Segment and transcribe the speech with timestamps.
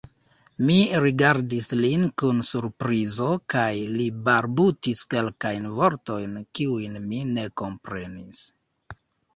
[0.69, 3.69] Mi rigardis lin kun surprizo kaj
[3.99, 8.47] li balbutis kelkajn vortojn, kiujn mi ne komprenis.